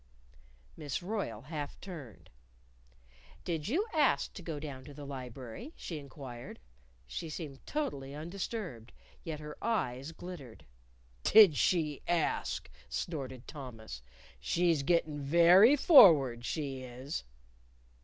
[0.75, 2.31] Miss Royle half turned.
[3.43, 6.59] "Did you ask to go down to the library?" she inquired.
[7.05, 8.93] She seemed totally undisturbed;
[9.23, 10.65] yet her eyes glittered.
[11.21, 14.01] "Did she ask?" snorted Thomas.
[14.39, 17.23] "She's gettin' very forward, she is."